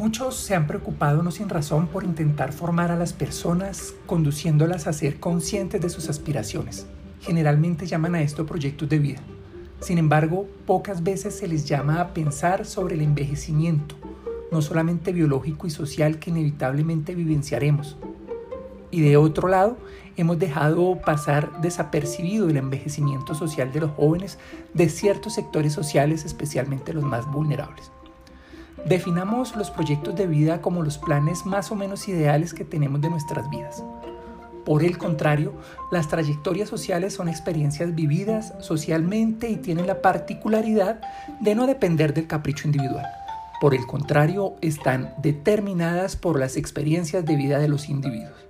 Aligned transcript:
Muchos 0.00 0.34
se 0.34 0.54
han 0.54 0.66
preocupado 0.66 1.22
no 1.22 1.30
sin 1.30 1.50
razón 1.50 1.86
por 1.86 2.04
intentar 2.04 2.54
formar 2.54 2.90
a 2.90 2.96
las 2.96 3.12
personas 3.12 3.92
conduciéndolas 4.06 4.86
a 4.86 4.94
ser 4.94 5.20
conscientes 5.20 5.78
de 5.82 5.90
sus 5.90 6.08
aspiraciones. 6.08 6.86
Generalmente 7.20 7.84
llaman 7.84 8.14
a 8.14 8.22
esto 8.22 8.46
proyectos 8.46 8.88
de 8.88 8.98
vida. 8.98 9.20
Sin 9.78 9.98
embargo, 9.98 10.48
pocas 10.64 11.02
veces 11.02 11.36
se 11.36 11.48
les 11.48 11.66
llama 11.66 12.00
a 12.00 12.14
pensar 12.14 12.64
sobre 12.64 12.94
el 12.94 13.02
envejecimiento, 13.02 13.94
no 14.50 14.62
solamente 14.62 15.12
biológico 15.12 15.66
y 15.66 15.70
social 15.70 16.18
que 16.18 16.30
inevitablemente 16.30 17.14
vivenciaremos. 17.14 17.98
Y 18.90 19.02
de 19.02 19.18
otro 19.18 19.48
lado, 19.48 19.76
hemos 20.16 20.38
dejado 20.38 20.98
pasar 21.04 21.60
desapercibido 21.60 22.48
el 22.48 22.56
envejecimiento 22.56 23.34
social 23.34 23.70
de 23.70 23.80
los 23.80 23.90
jóvenes 23.90 24.38
de 24.72 24.88
ciertos 24.88 25.34
sectores 25.34 25.74
sociales, 25.74 26.24
especialmente 26.24 26.94
los 26.94 27.04
más 27.04 27.30
vulnerables. 27.30 27.92
Definamos 28.84 29.54
los 29.56 29.70
proyectos 29.70 30.16
de 30.16 30.26
vida 30.26 30.62
como 30.62 30.82
los 30.82 30.96
planes 30.96 31.44
más 31.44 31.70
o 31.70 31.74
menos 31.74 32.08
ideales 32.08 32.54
que 32.54 32.64
tenemos 32.64 33.00
de 33.00 33.10
nuestras 33.10 33.48
vidas. 33.50 33.84
Por 34.64 34.82
el 34.82 34.98
contrario, 34.98 35.52
las 35.90 36.08
trayectorias 36.08 36.68
sociales 36.68 37.14
son 37.14 37.28
experiencias 37.28 37.94
vividas 37.94 38.54
socialmente 38.60 39.50
y 39.50 39.56
tienen 39.56 39.86
la 39.86 40.00
particularidad 40.00 41.00
de 41.40 41.54
no 41.54 41.66
depender 41.66 42.14
del 42.14 42.26
capricho 42.26 42.68
individual. 42.68 43.06
Por 43.60 43.74
el 43.74 43.86
contrario, 43.86 44.54
están 44.62 45.14
determinadas 45.18 46.16
por 46.16 46.38
las 46.38 46.56
experiencias 46.56 47.24
de 47.26 47.36
vida 47.36 47.58
de 47.58 47.68
los 47.68 47.88
individuos. 47.90 48.46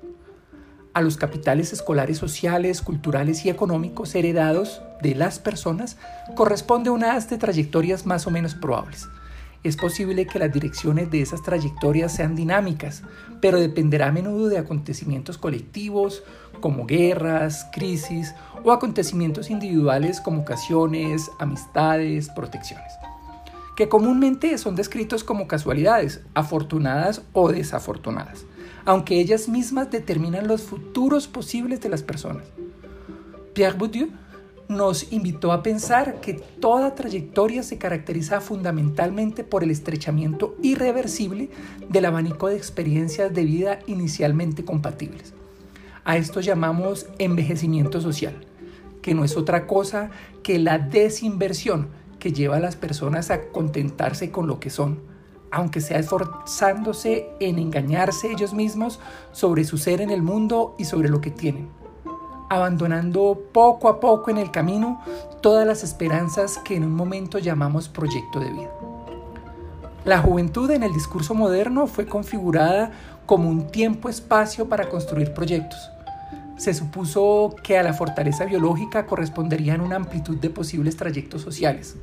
A 0.94 1.02
los 1.02 1.16
capitales 1.16 1.72
escolares 1.72 2.18
sociales, 2.18 2.82
culturales 2.82 3.44
y 3.44 3.50
económicos 3.50 4.14
heredados 4.14 4.82
de 5.02 5.14
las 5.14 5.38
personas 5.38 5.96
corresponde 6.36 6.90
una 6.90 7.14
haz 7.14 7.28
de 7.30 7.38
trayectorias 7.38 8.06
más 8.06 8.26
o 8.26 8.30
menos 8.30 8.54
probables 8.54 9.08
es 9.62 9.76
posible 9.76 10.26
que 10.26 10.38
las 10.38 10.52
direcciones 10.52 11.10
de 11.10 11.20
esas 11.20 11.42
trayectorias 11.42 12.14
sean 12.14 12.34
dinámicas, 12.34 13.02
pero 13.40 13.60
dependerá 13.60 14.08
a 14.08 14.12
menudo 14.12 14.48
de 14.48 14.58
acontecimientos 14.58 15.36
colectivos 15.36 16.22
como 16.60 16.86
guerras, 16.86 17.66
crisis 17.72 18.34
o 18.64 18.72
acontecimientos 18.72 19.50
individuales 19.50 20.20
como 20.20 20.42
ocasiones, 20.42 21.30
amistades, 21.38 22.30
protecciones, 22.30 22.92
que 23.76 23.88
comúnmente 23.88 24.56
son 24.56 24.76
descritos 24.76 25.24
como 25.24 25.46
casualidades, 25.46 26.22
afortunadas 26.34 27.22
o 27.32 27.52
desafortunadas, 27.52 28.44
aunque 28.86 29.20
ellas 29.20 29.48
mismas 29.48 29.90
determinan 29.90 30.48
los 30.48 30.62
futuros 30.62 31.28
posibles 31.28 31.80
de 31.80 31.90
las 31.90 32.02
personas. 32.02 32.44
Pierre 33.52 33.76
Bourdieu 33.76 34.08
nos 34.70 35.12
invitó 35.12 35.50
a 35.50 35.64
pensar 35.64 36.20
que 36.20 36.34
toda 36.34 36.94
trayectoria 36.94 37.64
se 37.64 37.76
caracteriza 37.76 38.40
fundamentalmente 38.40 39.42
por 39.42 39.64
el 39.64 39.70
estrechamiento 39.72 40.54
irreversible 40.62 41.50
del 41.88 42.04
abanico 42.04 42.46
de 42.46 42.56
experiencias 42.56 43.34
de 43.34 43.44
vida 43.44 43.80
inicialmente 43.88 44.64
compatibles. 44.64 45.34
A 46.04 46.16
esto 46.16 46.40
llamamos 46.40 47.08
envejecimiento 47.18 48.00
social, 48.00 48.46
que 49.02 49.12
no 49.12 49.24
es 49.24 49.36
otra 49.36 49.66
cosa 49.66 50.10
que 50.44 50.60
la 50.60 50.78
desinversión 50.78 51.88
que 52.20 52.32
lleva 52.32 52.56
a 52.56 52.60
las 52.60 52.76
personas 52.76 53.32
a 53.32 53.48
contentarse 53.48 54.30
con 54.30 54.46
lo 54.46 54.60
que 54.60 54.70
son, 54.70 55.00
aunque 55.50 55.80
sea 55.80 55.98
esforzándose 55.98 57.26
en 57.40 57.58
engañarse 57.58 58.30
ellos 58.30 58.54
mismos 58.54 59.00
sobre 59.32 59.64
su 59.64 59.78
ser 59.78 60.00
en 60.00 60.10
el 60.10 60.22
mundo 60.22 60.76
y 60.78 60.84
sobre 60.84 61.08
lo 61.08 61.20
que 61.20 61.32
tienen 61.32 61.80
abandonando 62.50 63.40
poco 63.52 63.88
a 63.88 64.00
poco 64.00 64.30
en 64.30 64.36
el 64.36 64.50
camino 64.50 65.00
todas 65.40 65.64
las 65.64 65.84
esperanzas 65.84 66.58
que 66.58 66.74
en 66.74 66.84
un 66.84 66.92
momento 66.92 67.38
llamamos 67.38 67.88
proyecto 67.88 68.40
de 68.40 68.50
vida. 68.50 68.70
La 70.04 70.18
juventud 70.18 70.68
en 70.72 70.82
el 70.82 70.92
discurso 70.92 71.32
moderno 71.32 71.86
fue 71.86 72.06
configurada 72.06 72.90
como 73.24 73.48
un 73.48 73.68
tiempo-espacio 73.68 74.68
para 74.68 74.88
construir 74.88 75.32
proyectos. 75.32 75.78
Se 76.56 76.74
supuso 76.74 77.54
que 77.62 77.78
a 77.78 77.84
la 77.84 77.94
fortaleza 77.94 78.44
biológica 78.46 79.06
corresponderían 79.06 79.80
una 79.80 79.96
amplitud 79.96 80.36
de 80.36 80.50
posibles 80.50 80.96
trayectos 80.96 81.42
sociales. 81.42 81.96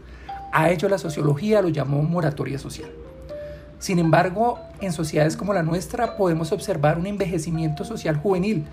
A 0.54 0.70
ello 0.70 0.88
la 0.88 0.98
sociología 0.98 1.62
lo 1.62 1.68
llamó 1.70 2.02
moratoria 2.04 2.58
social. 2.58 2.90
Sin 3.80 4.00
embargo, 4.00 4.60
en 4.80 4.94
sociedades 4.94 5.36
como 5.36 5.54
la 5.54 5.62
nuestra 5.62 6.16
podemos 6.16 6.54
observar 6.54 6.98
un 6.98 7.06
envejecimiento 7.06 7.84
social 7.84 8.16
juvenil 8.16 8.66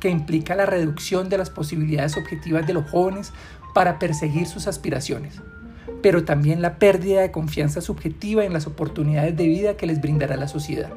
que 0.00 0.10
implica 0.10 0.54
la 0.54 0.66
reducción 0.66 1.28
de 1.28 1.38
las 1.38 1.50
posibilidades 1.50 2.16
objetivas 2.16 2.66
de 2.66 2.72
los 2.72 2.90
jóvenes 2.90 3.32
para 3.74 3.98
perseguir 3.98 4.46
sus 4.46 4.66
aspiraciones, 4.66 5.40
pero 6.02 6.24
también 6.24 6.62
la 6.62 6.78
pérdida 6.78 7.20
de 7.20 7.30
confianza 7.30 7.80
subjetiva 7.80 8.44
en 8.44 8.52
las 8.52 8.66
oportunidades 8.66 9.36
de 9.36 9.46
vida 9.46 9.76
que 9.76 9.86
les 9.86 10.00
brindará 10.00 10.36
la 10.36 10.48
sociedad. 10.48 10.90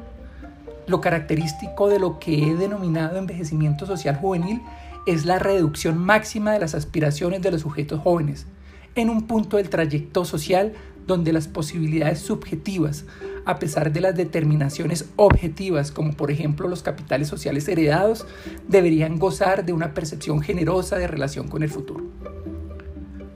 Lo 0.86 1.00
característico 1.00 1.88
de 1.88 1.98
lo 1.98 2.18
que 2.18 2.42
he 2.42 2.54
denominado 2.54 3.18
envejecimiento 3.18 3.86
social 3.86 4.16
juvenil 4.16 4.60
es 5.06 5.24
la 5.24 5.38
reducción 5.38 5.98
máxima 5.98 6.52
de 6.52 6.58
las 6.58 6.74
aspiraciones 6.74 7.42
de 7.42 7.52
los 7.52 7.60
sujetos 7.60 8.00
jóvenes, 8.00 8.46
en 8.94 9.10
un 9.10 9.26
punto 9.26 9.56
del 9.56 9.68
trayecto 9.68 10.24
social 10.24 10.72
donde 11.06 11.32
las 11.32 11.48
posibilidades 11.48 12.20
subjetivas, 12.20 13.04
a 13.44 13.58
pesar 13.58 13.92
de 13.92 14.00
las 14.00 14.16
determinaciones 14.16 15.10
objetivas, 15.16 15.90
como 15.92 16.12
por 16.12 16.30
ejemplo 16.30 16.68
los 16.68 16.82
capitales 16.82 17.28
sociales 17.28 17.68
heredados, 17.68 18.26
deberían 18.68 19.18
gozar 19.18 19.64
de 19.64 19.72
una 19.72 19.94
percepción 19.94 20.40
generosa 20.40 20.96
de 20.96 21.06
relación 21.06 21.48
con 21.48 21.62
el 21.62 21.70
futuro. 21.70 22.04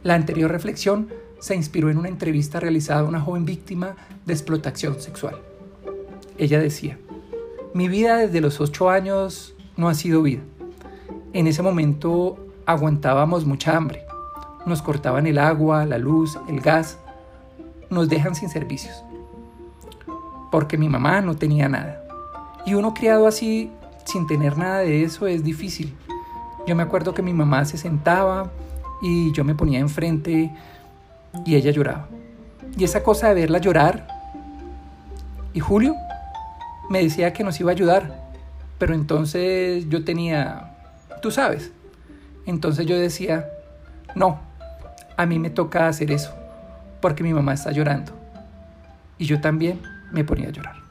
La 0.03 0.15
anterior 0.15 0.51
reflexión 0.51 1.09
se 1.41 1.55
inspiró 1.55 1.91
en 1.91 1.99
una 1.99 2.09
entrevista 2.09 2.61
realizada 2.61 3.01
a 3.01 3.05
una 3.05 3.21
joven 3.21 3.45
víctima 3.45 3.97
de 4.25 4.33
explotación 4.33 5.01
sexual. 5.01 5.37
Ella 6.39 6.61
decía, 6.61 6.99
mi 7.75 7.89
vida 7.89 8.17
desde 8.17 8.41
los 8.41 8.61
ocho 8.61 8.91
años 8.91 9.55
no 9.77 9.89
ha 9.89 9.95
sido 9.95 10.23
vida. 10.23 10.41
En 11.33 11.47
ese 11.47 11.63
momento 11.63 12.47
aguantábamos 12.65 13.45
mucha 13.45 13.77
hambre. 13.77 14.05
Nos 14.67 14.83
cortaban 14.83 15.27
el 15.27 15.39
agua, 15.39 15.85
la 15.87 15.99
luz, 15.99 16.39
el 16.49 16.61
gas, 16.61 16.99
nos 17.91 18.09
dejan 18.09 18.35
sin 18.35 18.49
servicios. 18.49 19.05
Porque 20.51 20.79
mi 20.79 20.89
mamá 20.89 21.21
no 21.21 21.37
tenía 21.37 21.69
nada. 21.69 22.05
Y 22.65 22.75
uno 22.75 22.95
criado 22.95 23.27
así, 23.27 23.71
sin 24.05 24.27
tener 24.27 24.57
nada 24.57 24.79
de 24.79 25.05
eso, 25.05 25.27
es 25.27 25.45
difícil. 25.45 25.95
Yo 26.67 26.75
me 26.75 26.83
acuerdo 26.83 27.15
que 27.15 27.23
mi 27.23 27.33
mamá 27.33 27.65
se 27.65 27.79
sentaba 27.79 28.51
y 29.01 29.33
yo 29.33 29.45
me 29.45 29.55
ponía 29.55 29.79
enfrente 29.79 30.53
y 31.45 31.55
ella 31.55 31.71
lloraba. 31.71 32.09
Y 32.77 32.85
esa 32.85 33.03
cosa 33.03 33.29
de 33.29 33.35
verla 33.35 33.59
llorar. 33.59 34.07
Y 35.55 35.61
Julio 35.61 35.95
me 36.91 37.03
decía 37.03 37.33
que 37.33 37.45
nos 37.45 37.59
iba 37.61 37.71
a 37.71 37.75
ayudar. 37.75 38.29
Pero 38.79 38.95
entonces 38.95 39.89
yo 39.89 40.05
tenía, 40.05 40.77
tú 41.21 41.31
sabes. 41.31 41.73
Entonces 42.47 42.87
yo 42.87 42.99
decía, 42.99 43.49
no, 44.15 44.39
a 45.17 45.27
mí 45.27 45.39
me 45.39 45.51
toca 45.51 45.89
hacer 45.89 46.13
eso 46.13 46.38
porque 47.01 47.23
mi 47.23 47.33
mamá 47.33 47.55
está 47.55 47.71
llorando. 47.73 48.13
Y 49.19 49.27
yo 49.27 49.41
también 49.41 49.81
me 50.13 50.25
ponía 50.25 50.49
a 50.49 50.53
llorar. 50.53 50.88